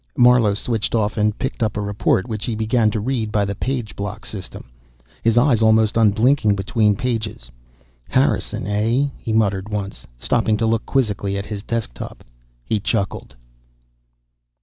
Marlowe 0.17 0.55
switched 0.55 0.95
off 0.95 1.15
and 1.15 1.37
picked 1.37 1.61
up 1.61 1.77
a 1.77 1.79
report 1.79 2.27
which 2.27 2.45
he 2.45 2.55
began 2.55 2.89
to 2.89 2.99
read 2.99 3.31
by 3.31 3.45
the 3.45 3.53
page 3.53 3.95
block 3.95 4.25
system, 4.25 4.63
his 5.21 5.37
eyes 5.37 5.61
almost 5.61 5.95
unblinking 5.95 6.55
between 6.55 6.95
pages. 6.95 7.51
"Harrison, 8.09 8.65
eh?" 8.65 9.09
he 9.19 9.31
muttered 9.31 9.69
once, 9.69 10.07
stopping 10.17 10.57
to 10.57 10.65
look 10.65 10.87
quizzically 10.87 11.37
at 11.37 11.45
his 11.45 11.61
desktop. 11.61 12.23
He 12.65 12.79
chuckled. 12.79 13.35